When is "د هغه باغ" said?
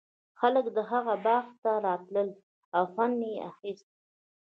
0.75-1.45